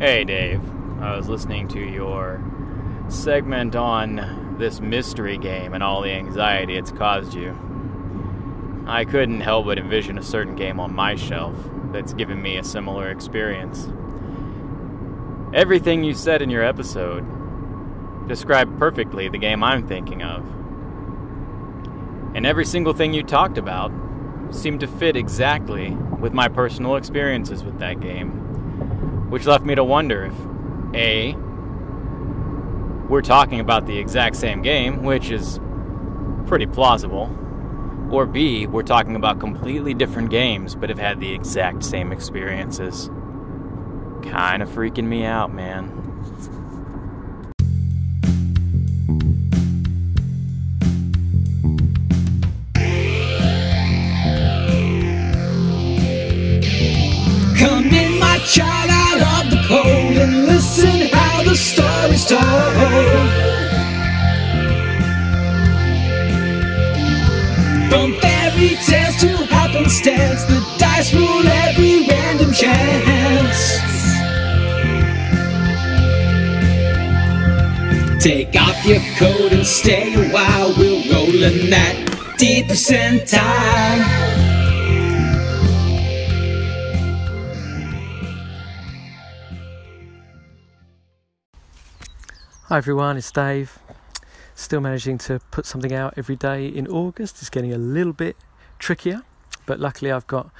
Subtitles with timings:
[0.00, 0.62] Hey, Dave.
[1.00, 2.42] I was listening to your
[3.08, 7.56] segment on this mystery game and all the anxiety it's caused you.
[8.86, 11.54] I couldn't help but envision a certain game on my shelf
[11.92, 13.88] that's given me a similar experience.
[15.52, 17.24] Everything you said in your episode
[18.28, 20.44] described perfectly the game I'm thinking of.
[22.36, 23.90] And every single thing you talked about
[24.50, 25.90] seemed to fit exactly
[26.20, 30.34] with my personal experiences with that game, which left me to wonder if
[30.94, 31.34] A,
[33.08, 35.58] we're talking about the exact same game, which is
[36.46, 37.36] pretty plausible,
[38.10, 43.08] or B, we're talking about completely different games but have had the exact same experiences.
[44.22, 45.96] Kinda freaking me out, man.
[58.50, 62.40] Child, out of the cold and listen how the story's told.
[67.90, 73.78] From fairy tales to happenstance, the dice rule every random chance.
[78.20, 80.74] Take off your coat and stay a while.
[80.76, 84.19] We're rolling that deep percentile.
[92.70, 93.80] Hi everyone, it's Dave.
[94.54, 97.38] Still managing to put something out every day in August.
[97.40, 98.36] It's getting a little bit
[98.78, 99.22] trickier,
[99.66, 100.52] but luckily I've got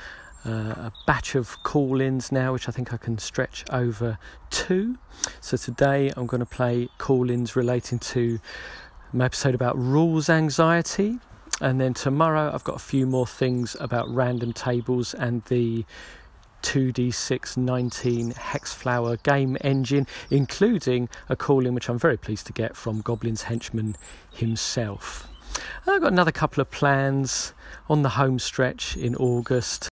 [0.44, 4.18] uh, a batch of call ins now, which I think I can stretch over
[4.50, 4.98] two.
[5.40, 8.40] So today I'm going to play call ins relating to
[9.12, 11.20] my episode about rules anxiety.
[11.60, 15.84] And then tomorrow I've got a few more things about random tables and the
[16.62, 23.00] 2d619 Hexflower game engine, including a call in which I'm very pleased to get from
[23.00, 23.96] Goblin's henchman
[24.32, 25.28] himself.
[25.86, 27.52] I've got another couple of plans
[27.88, 29.88] on the home stretch in August.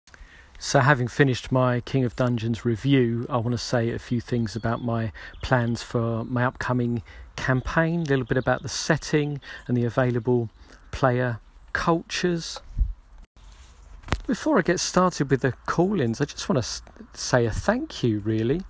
[0.60, 4.56] So, having finished my King of Dungeons review, I want to say a few things
[4.56, 7.03] about my plans for my upcoming
[7.37, 10.50] campaign, a little bit about the setting and the available
[10.91, 11.38] player
[11.72, 12.60] cultures.
[14.26, 16.82] Before I get started with the call ins, I just want to
[17.14, 18.62] say a thank you, really.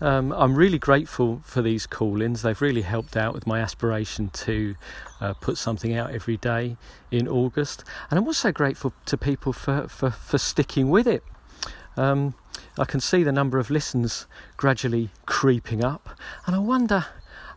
[0.00, 2.42] Um, I'm really grateful for these call ins.
[2.42, 4.74] They've really helped out with my aspiration to
[5.20, 6.76] uh, put something out every day
[7.10, 7.84] in August.
[8.10, 11.22] And I'm also grateful to people for, for, for sticking with it.
[11.96, 12.34] Um,
[12.78, 16.08] I can see the number of listens gradually creeping up,
[16.46, 17.06] and I wonder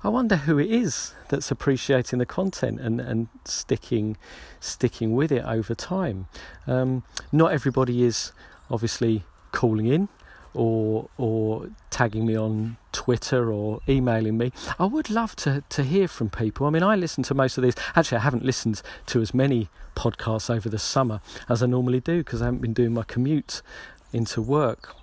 [0.06, 4.18] I wonder who it is that's appreciating the content and, and sticking
[4.60, 6.28] sticking with it over time.
[6.68, 7.02] Um,
[7.32, 8.32] not everybody is
[8.70, 10.10] obviously calling in
[10.54, 14.52] or or tagging me on Twitter or emailing me.
[14.78, 16.68] I would love to to hear from people.
[16.68, 17.74] I mean, I listen to most of these.
[17.96, 22.20] Actually, I haven't listened to as many podcasts over the summer as I normally do
[22.20, 23.64] because I haven't been doing my commute
[24.14, 24.96] into work.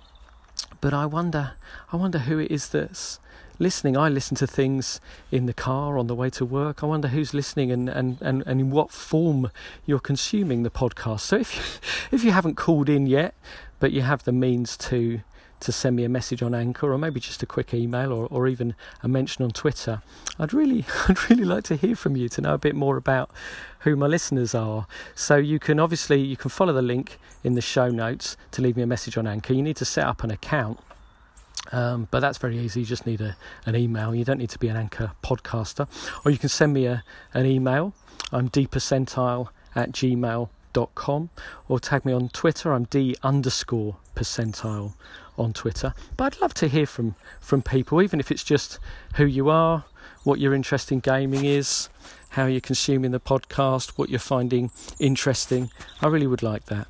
[0.79, 1.55] But I wonder,
[1.91, 3.19] I wonder who it is that's
[3.63, 3.97] listening.
[3.97, 4.99] I listen to things
[5.31, 6.83] in the car on the way to work.
[6.83, 9.49] I wonder who's listening and, and, and, and in what form
[9.85, 11.21] you're consuming the podcast.
[11.21, 11.79] So if you,
[12.17, 13.33] if you haven't called in yet,
[13.79, 15.21] but you have the means to
[15.59, 18.49] to send me a message on Anchor or maybe just a quick email or, or
[18.49, 20.01] even a mention on Twitter,
[20.37, 23.31] I'd really I'd really like to hear from you to know a bit more about
[23.79, 24.87] who my listeners are.
[25.15, 28.75] So you can obviously you can follow the link in the show notes to leave
[28.75, 29.53] me a message on Anchor.
[29.53, 30.79] You need to set up an account
[31.71, 32.81] um, but that's very easy.
[32.81, 33.35] You just need a,
[33.65, 34.13] an email.
[34.13, 35.87] You don't need to be an anchor podcaster.
[36.25, 37.03] Or you can send me a,
[37.33, 37.93] an email.
[38.31, 41.29] I'm dpercentile at gmail.com
[41.67, 42.73] or tag me on Twitter.
[42.73, 44.93] I'm d underscore percentile
[45.37, 45.93] on Twitter.
[46.17, 48.79] But I'd love to hear from, from people, even if it's just
[49.15, 49.85] who you are,
[50.23, 51.89] what your interest in gaming is,
[52.29, 55.69] how you're consuming the podcast, what you're finding interesting.
[56.01, 56.87] I really would like that.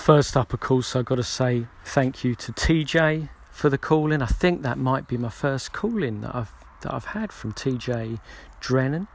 [0.00, 4.12] First up, of course, I've got to say thank you to TJ for the call
[4.12, 4.22] in.
[4.22, 7.52] I think that might be my first call in that I've that I've had from
[7.52, 8.18] TJ
[8.60, 9.08] Drennon.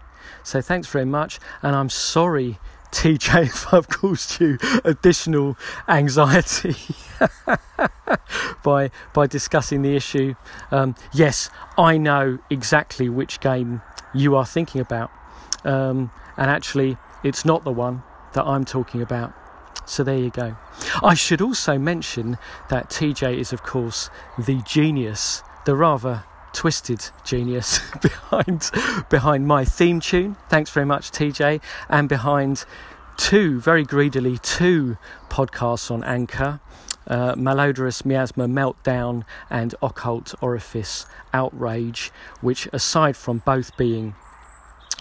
[0.44, 2.60] So thanks very much, and I'm sorry,
[2.92, 6.76] TJ, if I've caused you additional anxiety
[8.64, 10.36] by by discussing the issue.
[10.70, 11.50] Um, yes,
[11.80, 13.82] I know exactly which game
[14.14, 15.10] you are thinking about,
[15.64, 18.04] um, and actually, it's not the one
[18.34, 19.34] that I'm talking about.
[19.86, 20.56] So there you go.
[21.04, 22.38] I should also mention
[22.70, 26.24] that TJ is, of course, the genius, the rather
[26.54, 28.72] twisted genius behind
[29.10, 30.38] behind my theme tune.
[30.50, 32.66] Thanks very much, TJ, and behind
[33.18, 34.98] two, very greedily, two
[35.30, 36.60] podcasts on Anchor.
[37.08, 42.12] Uh, Malodorous Miasma Meltdown and Occult Orifice Outrage,
[42.42, 44.16] which, aside from both being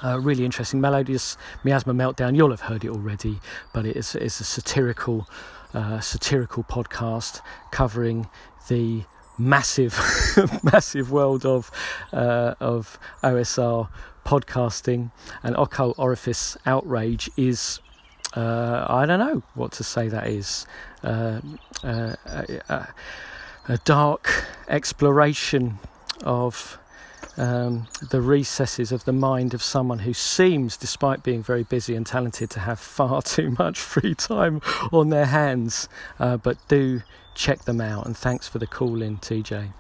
[0.04, 3.40] uh, really interesting, Melodious Miasma Meltdown, you'll have heard it already,
[3.72, 5.26] but it is, it's a satirical,
[5.72, 7.40] uh, satirical podcast
[7.70, 8.28] covering
[8.68, 9.02] the
[9.38, 9.98] massive,
[10.62, 11.70] massive world of
[12.12, 13.88] uh, of OSR
[14.24, 15.10] podcasting,
[15.42, 17.80] and Occult Orifice Outrage is.
[18.34, 20.08] Uh, I don't know what to say.
[20.08, 20.66] That is
[21.04, 21.40] uh,
[21.84, 22.88] uh, a,
[23.68, 24.28] a dark
[24.68, 25.78] exploration
[26.24, 26.78] of
[27.36, 32.06] um, the recesses of the mind of someone who seems, despite being very busy and
[32.06, 34.60] talented, to have far too much free time
[34.92, 35.88] on their hands.
[36.19, 37.02] Uh, but do
[37.34, 39.72] check them out, and thanks for the call in, TJ.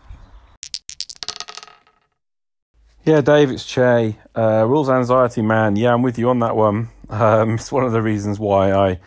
[3.04, 4.16] Yeah, Dave, it's Che.
[4.34, 5.76] Uh, rules anxiety, man.
[5.76, 6.88] Yeah, I'm with you on that one.
[7.10, 8.98] Um, it's one of the reasons why I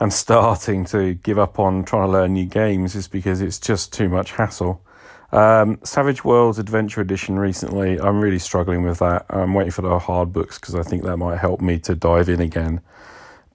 [0.00, 3.92] am starting to give up on trying to learn new games, is because it's just
[3.92, 4.82] too much hassle.
[5.30, 9.26] Um, Savage Worlds Adventure Edition recently, I'm really struggling with that.
[9.28, 12.28] I'm waiting for the hard books because I think that might help me to dive
[12.28, 12.80] in again.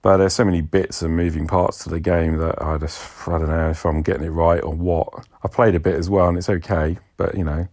[0.00, 3.38] But there's so many bits and moving parts to the game that I just, I
[3.38, 5.08] don't know if I'm getting it right or what.
[5.42, 7.66] I played a bit as well and it's okay, but you know.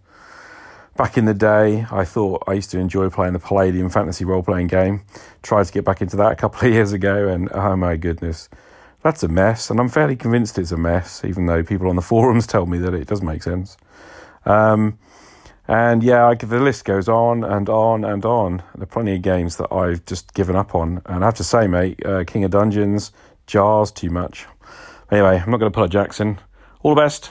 [0.97, 4.43] Back in the day, I thought I used to enjoy playing the Palladium fantasy role
[4.43, 5.03] playing game.
[5.41, 8.49] Tried to get back into that a couple of years ago, and oh my goodness,
[9.03, 9.69] that's a mess.
[9.69, 12.77] And I'm fairly convinced it's a mess, even though people on the forums tell me
[12.79, 13.77] that it does make sense.
[14.45, 14.97] Um,
[15.67, 18.57] and yeah, I, the list goes on and on and on.
[18.75, 21.01] There are plenty of games that I've just given up on.
[21.05, 23.11] And I have to say, mate, uh, King of Dungeons,
[23.47, 24.45] Jars, too much.
[25.11, 26.39] Anyway, I'm not going to pull a Jackson.
[26.83, 27.29] All the best.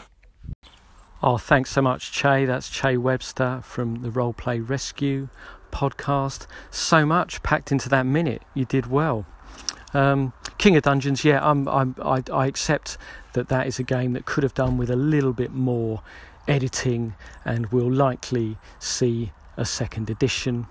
[1.22, 2.46] Oh, thanks so much, Che.
[2.46, 5.28] That's Che Webster from the Roleplay Rescue
[5.70, 6.46] podcast.
[6.70, 8.42] So much packed into that minute.
[8.54, 9.26] You did well.
[9.92, 12.98] Um, King of Dungeons, yeah, I'm, I'm, I, I accept
[13.32, 16.02] that that is a game that could have done with a little bit more
[16.46, 17.14] editing
[17.44, 20.66] and will likely see a second edition.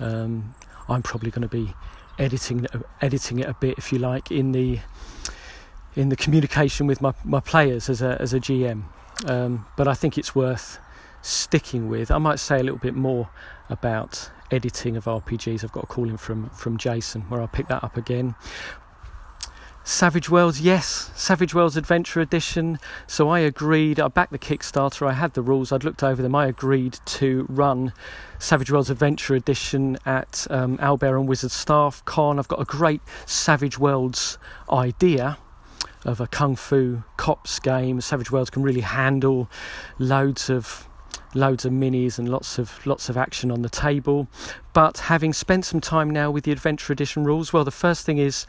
[0.00, 0.54] Um,
[0.88, 1.74] I'm probably going to be
[2.18, 2.66] editing
[3.00, 4.80] editing it a bit, if you like, in the
[5.94, 8.84] in the communication with my, my players as a as a GM.
[9.26, 10.78] Um, but I think it's worth
[11.22, 12.10] sticking with.
[12.10, 13.30] I might say a little bit more
[13.68, 15.64] about editing of RPGs.
[15.64, 18.34] I've got a call in from from Jason where I'll pick that up again.
[19.88, 22.80] Savage Worlds, yes, Savage Worlds Adventure Edition.
[23.06, 26.34] So I agreed, I backed the Kickstarter, I had the rules, I'd looked over them,
[26.34, 27.92] I agreed to run
[28.40, 32.40] Savage Worlds Adventure Edition at um, Owlbear and Wizard Staff Con.
[32.40, 34.38] I've got a great Savage Worlds
[34.68, 35.38] idea
[36.04, 38.00] of a kung fu cops game.
[38.00, 39.48] Savage Worlds can really handle
[40.00, 40.88] loads of
[41.34, 44.28] loads of minis and lots of lots of action on the table.
[44.72, 48.18] But having spent some time now with the Adventure Edition rules, well, the first thing
[48.18, 48.46] is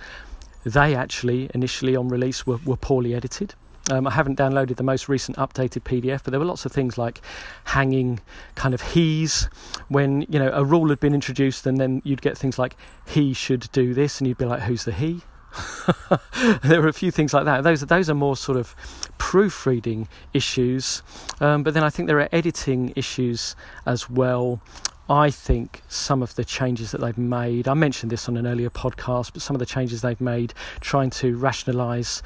[0.63, 3.53] they actually, initially on release, were, were poorly edited.
[3.89, 6.97] Um, I haven't downloaded the most recent updated PDF, but there were lots of things
[6.97, 7.21] like
[7.63, 8.19] hanging
[8.55, 9.47] kind of he's
[9.87, 12.75] when you know a rule had been introduced, and then you'd get things like
[13.05, 15.21] he should do this, and you'd be like, who's the he?
[16.63, 17.63] there were a few things like that.
[17.63, 18.75] Those are those are more sort of
[19.17, 21.01] proofreading issues,
[21.39, 23.55] um, but then I think there are editing issues
[23.85, 24.61] as well.
[25.09, 28.69] I think some of the changes that they've made, I mentioned this on an earlier
[28.69, 32.21] podcast, but some of the changes they've made trying to rationalise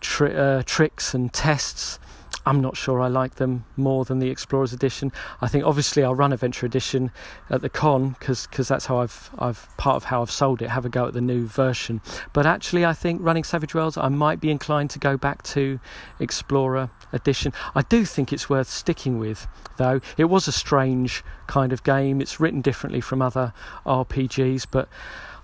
[0.00, 2.00] tri- uh, tricks and tests
[2.46, 5.12] I'm not sure I like them more than the Explorers Edition.
[5.40, 7.10] I think obviously I'll run Adventure Edition
[7.50, 10.68] at the con because that's how I've I've part of how I've sold it.
[10.68, 12.00] Have a go at the new version.
[12.32, 15.80] But actually, I think running Savage Worlds, I might be inclined to go back to
[16.20, 17.52] Explorer Edition.
[17.74, 19.46] I do think it's worth sticking with,
[19.76, 20.00] though.
[20.16, 22.20] It was a strange kind of game.
[22.20, 23.52] It's written differently from other
[23.86, 24.88] RPGs, but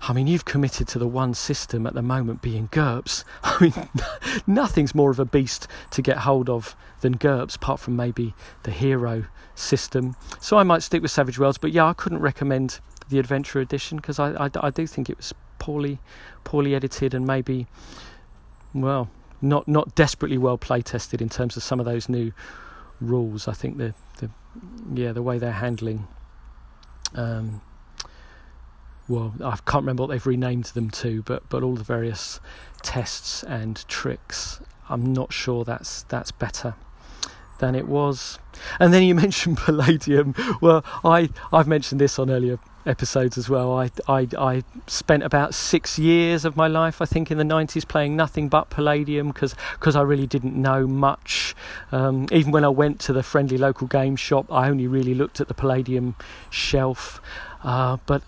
[0.03, 3.23] I mean, you've committed to the one system at the moment being GURPS.
[3.43, 3.73] I mean,
[4.47, 8.71] nothing's more of a beast to get hold of than GURPS, apart from maybe the
[8.71, 10.15] hero system.
[10.39, 12.79] So I might stick with Savage Worlds, but yeah, I couldn't recommend
[13.09, 15.99] the Adventure Edition because I, I, I do think it was poorly,
[16.43, 17.67] poorly edited and maybe,
[18.73, 19.09] well,
[19.41, 22.31] not not desperately well play tested in terms of some of those new
[22.99, 23.47] rules.
[23.47, 24.29] I think the the
[24.93, 26.07] yeah the way they're handling.
[27.15, 27.61] Um,
[29.11, 32.39] well, I can't remember what they've renamed them to, but but all the various
[32.81, 34.61] tests and tricks.
[34.89, 36.75] I'm not sure that's that's better
[37.59, 38.39] than it was.
[38.79, 40.33] And then you mentioned Palladium.
[40.61, 43.73] Well, I I've mentioned this on earlier episodes as well.
[43.77, 47.85] I I I spent about six years of my life, I think, in the 90s
[47.85, 49.55] playing nothing but Palladium because
[49.95, 51.53] I really didn't know much.
[51.91, 55.41] Um, even when I went to the friendly local game shop, I only really looked
[55.41, 56.15] at the Palladium
[56.49, 57.21] shelf.
[57.63, 58.23] Uh, but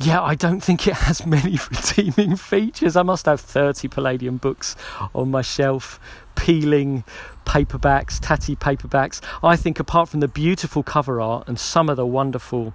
[0.00, 2.96] yeah, I don't think it has many redeeming features.
[2.96, 4.76] I must have 30 Palladium books
[5.14, 5.98] on my shelf,
[6.36, 7.04] peeling
[7.44, 9.20] paperbacks, tatty paperbacks.
[9.42, 12.74] I think, apart from the beautiful cover art and some of the wonderful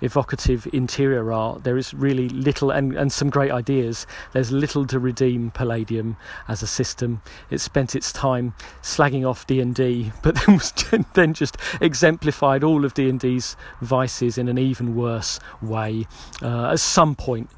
[0.00, 4.06] evocative interior art, there is really little, and, and some great ideas.
[4.32, 6.16] There's little to redeem Palladium
[6.48, 7.22] as a system.
[7.50, 10.72] It spent its time slagging off D and D, but then was
[11.14, 16.06] then just exemplified all of D and D's vices in an even worse way.
[16.42, 17.50] Uh, at some point,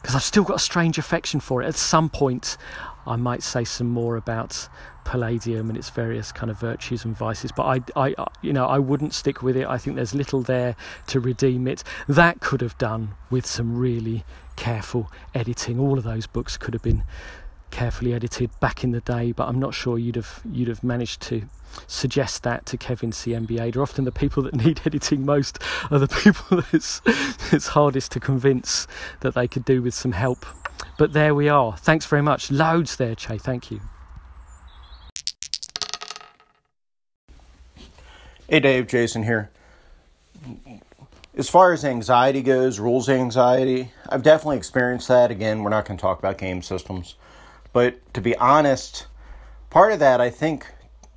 [0.00, 1.66] because I've still got a strange affection for it.
[1.66, 2.58] At some point,
[3.06, 4.68] I might say some more about
[5.04, 7.64] palladium and its various kind of virtues and vices but
[7.96, 9.66] I, I you know I wouldn't stick with it.
[9.66, 10.76] I think there's little there
[11.08, 11.84] to redeem it.
[12.08, 14.24] That could have done with some really
[14.56, 15.78] careful editing.
[15.78, 17.04] All of those books could have been
[17.70, 21.20] carefully edited back in the day but I'm not sure you'd have you'd have managed
[21.22, 21.42] to
[21.86, 23.72] suggest that to Kevin Siembieda.
[23.72, 25.58] They're often the people that need editing most
[25.90, 27.00] are the people that it's,
[27.52, 28.86] it's hardest to convince
[29.20, 30.46] that they could do with some help
[30.98, 31.76] but there we are.
[31.76, 32.50] Thanks very much.
[32.50, 33.38] Loads there, Che.
[33.38, 33.80] Thank you.
[38.48, 39.50] Hey, Dave, Jason here.
[41.36, 45.30] As far as anxiety goes, rules anxiety, I've definitely experienced that.
[45.30, 47.16] Again, we're not going to talk about game systems.
[47.72, 49.06] But to be honest,
[49.70, 50.66] part of that, I think,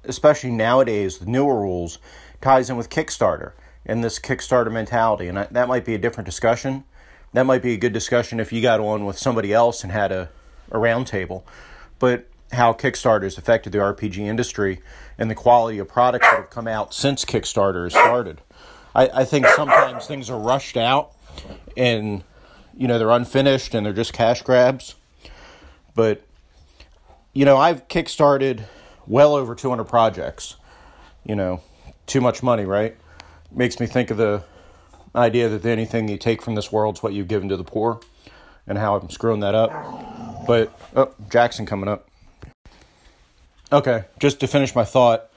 [0.06, 2.00] especially nowadays, the newer rules,
[2.42, 3.52] ties in with Kickstarter
[3.86, 5.28] and this Kickstarter mentality.
[5.28, 6.84] And that might be a different discussion
[7.34, 10.12] that might be a good discussion if you got on with somebody else and had
[10.12, 10.30] a,
[10.72, 11.44] a roundtable.
[12.00, 14.80] But how Kickstarter has affected the RPG industry
[15.18, 18.42] and the quality of products that have come out since Kickstarter has started.
[18.96, 21.12] I, I think sometimes things are rushed out
[21.76, 22.24] and
[22.76, 24.96] you know they're unfinished and they're just cash grabs.
[25.96, 26.24] But
[27.34, 28.64] you know, I've kickstarted
[29.06, 30.56] well over 200 projects.
[31.24, 31.62] You know,
[32.06, 32.96] too much money, right?
[33.52, 34.44] Makes me think of the
[35.18, 38.00] idea that anything you take from this world is what you've given to the poor
[38.68, 40.46] and how I'm screwing that up.
[40.46, 42.08] But, oh, Jackson coming up.
[43.72, 45.30] Okay, just to finish my thought,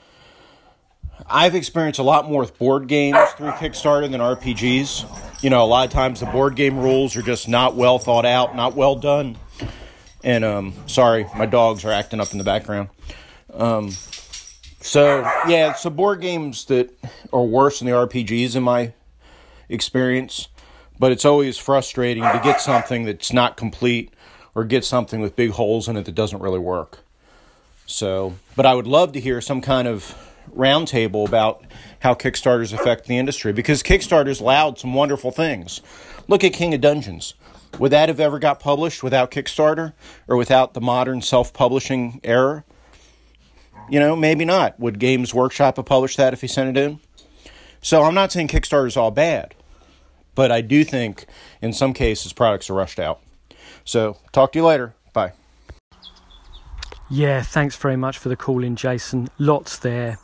[1.27, 5.43] I've experienced a lot more with board games through Kickstarter than RPGs.
[5.43, 8.25] You know, a lot of times the board game rules are just not well thought
[8.25, 9.37] out, not well done.
[10.23, 12.91] And um, sorry, my dogs are acting up in the background.
[13.53, 13.91] Um,
[14.81, 16.91] so yeah, so board games that
[17.33, 18.93] are worse than the RPGs in my
[19.71, 20.49] experience,
[20.99, 24.13] but it's always frustrating to get something that's not complete
[24.55, 27.01] or get something with big holes in it that doesn't really work.
[27.87, 30.15] So, but I would love to hear some kind of
[30.55, 31.65] roundtable about
[32.01, 35.81] how Kickstarters affect the industry because Kickstarter's allowed some wonderful things.
[36.29, 37.35] Look at King of Dungeons.
[37.79, 39.93] Would that have ever got published without Kickstarter
[40.29, 42.65] or without the modern self-publishing era?
[43.89, 44.79] You know, maybe not.
[44.79, 47.01] Would Games Workshop have published that if he sent it in?
[47.81, 49.55] So I'm not saying Kickstarter is all bad.
[50.41, 51.27] But I do think
[51.61, 53.21] in some cases products are rushed out.
[53.85, 54.95] So talk to you later.
[55.13, 55.35] Bye.
[57.11, 59.29] Yeah, thanks very much for the call in, Jason.
[59.37, 60.17] Lots there,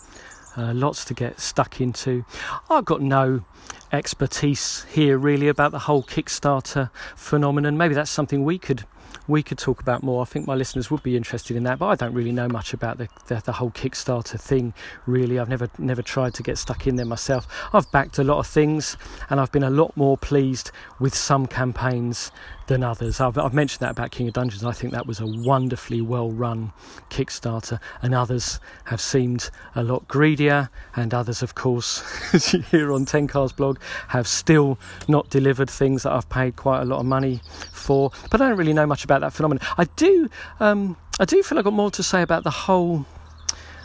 [0.56, 2.24] uh, lots to get stuck into.
[2.70, 3.44] I've got no
[3.92, 7.76] expertise here really about the whole Kickstarter phenomenon.
[7.76, 8.86] Maybe that's something we could
[9.28, 10.22] we could talk about more.
[10.22, 12.72] I think my listeners would be interested in that, but I don't really know much
[12.72, 14.74] about the, the, the, whole Kickstarter thing.
[15.06, 17.46] Really, I've never never tried to get stuck in there myself.
[17.72, 18.96] I've backed a lot of things,
[19.30, 22.30] and I've been a lot more pleased with some campaigns
[22.66, 23.20] than others.
[23.20, 24.64] I've, I've, mentioned that about King of Dungeons.
[24.64, 26.72] I think that was a wonderfully well run
[27.10, 32.02] Kickstarter, and others have seemed a lot greedier, and others, of course,
[32.34, 36.82] as you hear on Tenkar's blog, have still not delivered things that I've paid quite
[36.82, 37.40] a lot of money
[37.72, 38.10] for.
[38.30, 39.66] But I don't really know much about that phenomenon.
[39.78, 40.28] I do,
[40.60, 43.06] um, I do feel I've got more to say about the whole,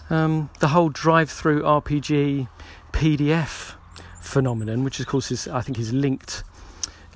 [0.10, 2.48] um, the whole DriveThruRPG
[2.94, 3.76] PDF
[4.20, 6.44] phenomenon, which of course is I think is linked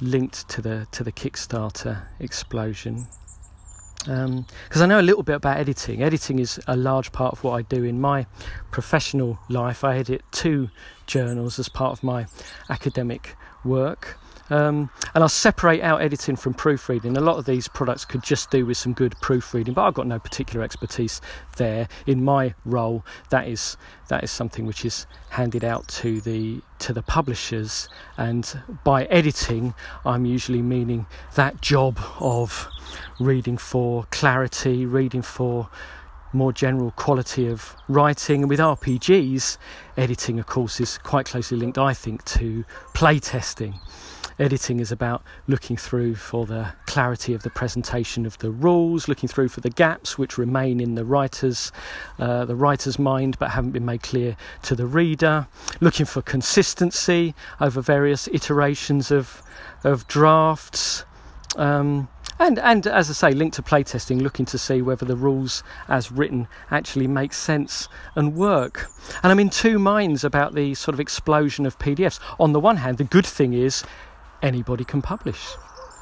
[0.02, 3.08] linked to the to the Kickstarter explosion.
[4.00, 6.04] Because um, I know a little bit about editing.
[6.04, 8.28] Editing is a large part of what I do in my
[8.70, 9.84] professional life.
[9.84, 10.70] I edit two
[11.08, 12.28] journals as part of my
[12.70, 14.20] academic work.
[14.50, 17.18] Um, and I'll separate out editing from proofreading.
[17.18, 20.08] A lot of these products could just do with some good proofreading, but I've got
[20.08, 21.20] no particular expertise
[21.58, 21.88] there.
[22.06, 26.94] In my role, that is that is something which is handed out to the to
[26.94, 27.90] the publishers.
[28.18, 29.74] And by editing,
[30.06, 32.70] I'm usually meaning that job of
[33.20, 35.70] reading for clarity, reading for
[36.34, 38.42] more general quality of writing.
[38.42, 39.58] And with RPGs,
[39.98, 43.80] editing, of course, is quite closely linked, I think, to playtesting
[44.40, 49.30] editing is about looking through for the clarity of the presentation of the rules, looking
[49.30, 51.72] through for the gaps which remain in the writer's
[52.20, 55.48] uh, the writer's mind but haven't been made clear to the reader,
[55.80, 59.42] looking for consistency over various iterations of
[59.84, 61.06] of drafts.
[61.56, 65.64] Um, and and as I say, linked to playtesting, looking to see whether the rules
[65.88, 68.90] as written actually make sense and work.
[69.24, 72.20] And I'm in two minds about the sort of explosion of PDFs.
[72.38, 73.86] On the one hand, the good thing is
[74.46, 75.56] anybody can publish.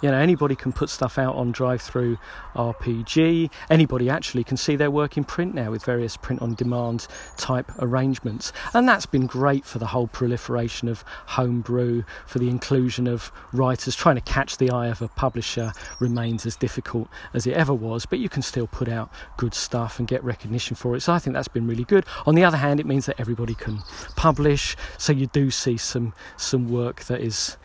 [0.03, 2.17] You know, anybody can put stuff out on Drive-Through
[2.55, 3.49] RPG.
[3.69, 7.07] Anybody actually can see their work in print now with various print-on-demand
[7.37, 13.07] type arrangements, and that's been great for the whole proliferation of homebrew, for the inclusion
[13.07, 13.95] of writers.
[13.95, 15.71] Trying to catch the eye of a publisher
[16.01, 19.99] remains as difficult as it ever was, but you can still put out good stuff
[19.99, 21.01] and get recognition for it.
[21.01, 22.05] So I think that's been really good.
[22.25, 23.79] On the other hand, it means that everybody can
[24.17, 27.55] publish, so you do see some some work that is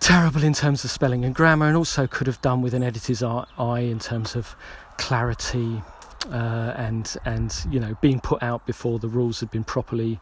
[0.00, 3.22] terrible in terms of spelling and grammar, and also could have done with an editor's
[3.22, 4.56] eye in terms of
[4.96, 5.82] clarity
[6.30, 10.20] uh, and and you know being put out before the rules had been properly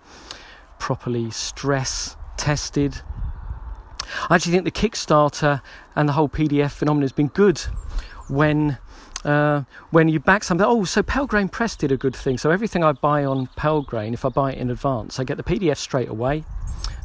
[0.79, 3.01] properly stress tested.
[4.31, 5.63] I actually think the Kickstarter
[5.97, 7.59] and the whole PDF phenomenon has been good
[8.29, 8.79] when
[9.25, 10.67] uh, when you back something.
[10.67, 12.39] Oh, so Pelgrane Press did a good thing.
[12.39, 15.43] So everything I buy on Pelgrane, if I buy it in advance, I get the
[15.43, 16.45] PDF straight away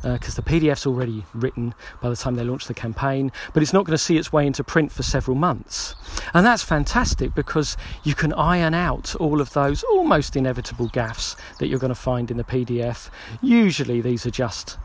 [0.02, 3.74] because uh, the PDF's already written by the time they launch the campaign, but it's
[3.74, 5.96] not going to see its way into print for several months.
[6.34, 11.68] And that's fantastic because you can iron out all of those almost inevitable gaffes that
[11.68, 13.10] you're going to find in the PDF.
[13.42, 14.78] Usually these are just,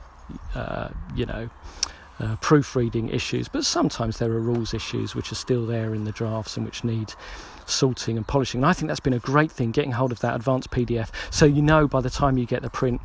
[0.55, 1.49] uh, you know,
[2.19, 6.13] uh, proofreading issues, but sometimes there are rules issues which are still there in the
[6.13, 7.13] drafts and which need
[7.67, 8.61] sorting and polishing.
[8.61, 11.45] And I think that's been a great thing, getting hold of that advanced PDF, so
[11.45, 13.01] you know by the time you get the print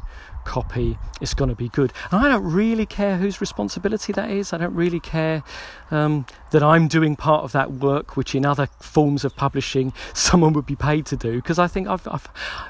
[0.46, 1.94] copy it's going to be good.
[2.12, 4.54] And I don't really care whose responsibility that is.
[4.54, 5.44] I don't really care
[5.92, 10.54] um, that I'm doing part of that work, which in other forms of publishing someone
[10.54, 12.28] would be paid to do, because I think I've, I've,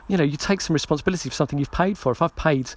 [0.08, 2.12] you know, you take some responsibility for something you've paid for.
[2.12, 2.72] If I've paid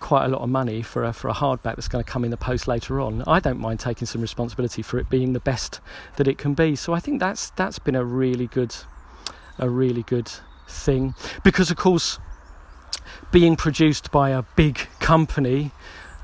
[0.00, 2.30] quite a lot of money for a, for a hardback that's going to come in
[2.30, 3.22] the post later on.
[3.26, 5.80] I don't mind taking some responsibility for it being the best
[6.16, 6.76] that it can be.
[6.76, 8.74] So I think that's that's been a really good
[9.58, 10.30] a really good
[10.68, 12.20] thing because of course
[13.30, 15.72] being produced by a big company.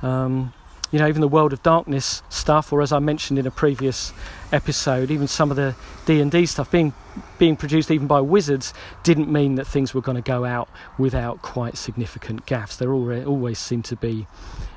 [0.02, 0.52] Um,
[0.90, 4.12] you know even the world of darkness stuff or as i mentioned in a previous
[4.52, 5.74] episode even some of the
[6.06, 6.92] d&d stuff being
[7.38, 11.42] being produced even by wizards didn't mean that things were going to go out without
[11.42, 12.76] quite significant gaffes.
[12.78, 14.26] There always seem to be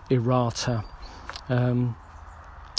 [0.09, 0.83] errata.
[1.49, 1.95] Um,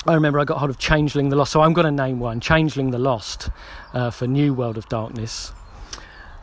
[0.07, 2.41] I remember I got hold of Changeling the Lost, so I'm going to name one
[2.41, 3.51] Changeling the Lost
[3.93, 5.53] uh, for New World of Darkness.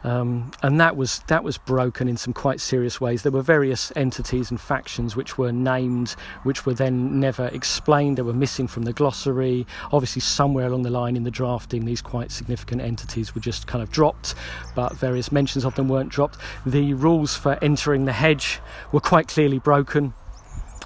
[0.06, 3.24] Um, and that was that was broken in some quite serious ways.
[3.24, 6.12] There were various entities and factions which were named,
[6.44, 8.20] which were then never explained.
[8.20, 9.66] They were missing from the glossary.
[9.92, 13.82] Obviously, somewhere along the line in the drafting, these quite significant entities were just kind
[13.82, 14.36] of dropped,
[14.76, 16.38] but various mentions of them weren't dropped.
[16.68, 18.60] The rules for entering the hedge
[18.92, 20.14] were quite clearly broken.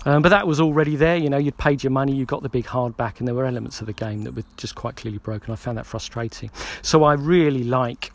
[0.05, 2.47] Um, but that was already there, you know, you'd paid your money, you got the
[2.47, 5.51] big hardback, and there were elements of the game that were just quite clearly broken.
[5.51, 6.51] I found that frustrating.
[6.81, 8.13] So I really like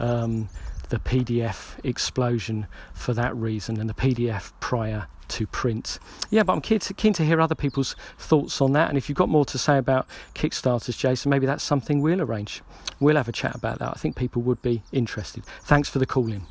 [0.00, 0.48] um,
[0.88, 5.98] the PDF explosion for that reason and the PDF prior to print.
[6.30, 8.88] Yeah, but I'm keen to, keen to hear other people's thoughts on that.
[8.88, 12.62] And if you've got more to say about Kickstarters, Jason, maybe that's something we'll arrange.
[13.00, 13.88] We'll have a chat about that.
[13.90, 15.44] I think people would be interested.
[15.62, 16.42] Thanks for the call in.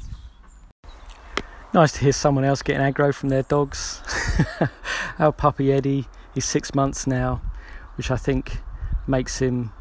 [1.73, 4.01] Nice to hear someone else getting aggro from their dogs.
[5.19, 7.41] Our puppy Eddie is six months now,
[7.95, 8.57] which I think
[9.07, 9.71] makes him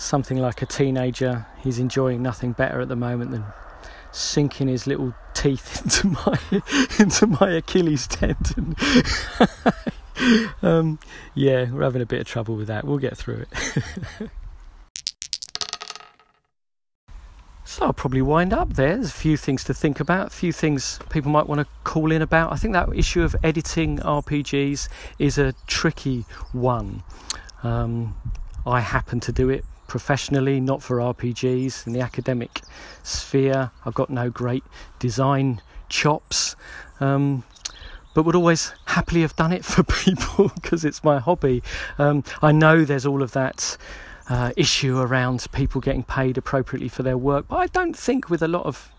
[0.00, 1.46] something like a teenager.
[1.62, 3.44] He's enjoying nothing better at the moment than
[4.12, 6.38] sinking his little teeth into my
[6.98, 8.74] into my Achilles tendon.
[10.62, 10.98] um,
[11.34, 12.84] yeah, we're having a bit of trouble with that.
[12.84, 13.48] We'll get through it.
[17.64, 18.96] so I'll probably wind up there.
[18.96, 22.10] There's a few things to think about, a few things people might want to call
[22.10, 22.52] in about.
[22.52, 27.02] I think that issue of editing RPGs is a tricky one.
[27.62, 28.16] Um,
[28.66, 31.86] I happen to do it professionally, not for RPGs.
[31.86, 32.62] In the academic
[33.02, 34.62] sphere, I've got no great
[35.00, 36.54] design chops,
[37.00, 37.42] um,
[38.14, 41.62] but would always happily have done it for people because it's my hobby.
[41.98, 43.76] Um, I know there's all of that.
[44.28, 48.44] Uh, issue around people getting paid appropriately for their work, but I don't think with
[48.44, 48.92] a lot of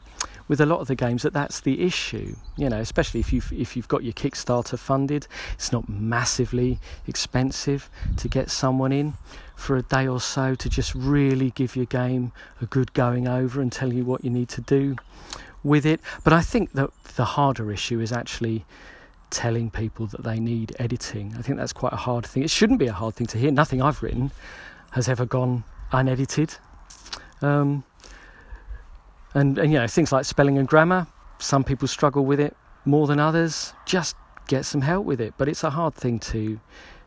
[0.52, 2.36] with a lot of the games that that's the issue.
[2.58, 7.90] You know, especially if you've if you've got your Kickstarter funded, it's not massively expensive
[8.18, 9.14] to get someone in
[9.56, 13.62] for a day or so to just really give your game a good going over
[13.62, 14.98] and tell you what you need to do
[15.64, 16.02] with it.
[16.26, 18.66] But I think that the harder issue is actually
[19.30, 21.34] telling people that they need editing.
[21.40, 22.44] I think that's quite a hard thing.
[22.44, 23.52] It shouldn't be a hard thing to hear.
[23.52, 24.32] Nothing I've written
[24.92, 26.56] has ever gone unedited.
[27.42, 27.86] Um,
[29.34, 31.08] and, and, you know, things like spelling and grammar,
[31.40, 33.74] some people struggle with it more than others.
[33.86, 34.16] Just
[34.48, 35.34] get some help with it.
[35.38, 36.60] But it's a hard thing to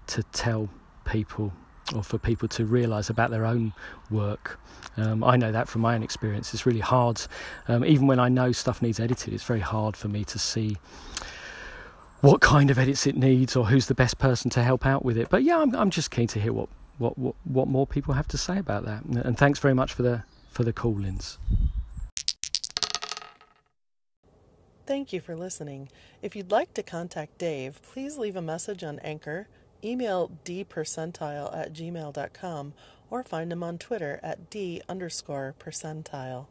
[0.07, 0.69] to tell
[1.05, 1.53] people
[1.95, 3.73] or for people to realise about their own
[4.11, 4.59] work.
[4.97, 6.55] Um, I know that from my own experience.
[6.55, 7.21] It's really hard,
[7.69, 9.35] um, even when I know stuff needs edited.
[9.35, 10.77] It's very hard for me to see
[12.21, 15.19] what kind of edits it needs or who's the best person to help out with
[15.19, 15.29] it.
[15.29, 18.29] But yeah, I'm, I'm just keen to hear what, what, what, what more people have
[18.29, 19.05] to say about that.
[19.05, 21.39] And thanks very much for the for the call-ins.
[24.87, 25.89] Thank you for listening.
[26.21, 29.49] If you'd like to contact Dave, please leave a message on Anchor,
[29.83, 32.75] email dpercentile at gmail.com,
[33.09, 36.47] or find him on Twitter at d underscore percentile.